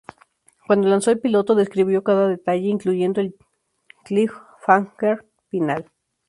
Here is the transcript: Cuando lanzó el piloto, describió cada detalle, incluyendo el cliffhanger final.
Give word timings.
Cuando 0.65 0.87
lanzó 0.89 1.11
el 1.11 1.19
piloto, 1.19 1.53
describió 1.53 2.03
cada 2.03 2.27
detalle, 2.27 2.67
incluyendo 2.69 3.21
el 3.21 3.35
cliffhanger 4.03 5.23
final. 5.49 5.91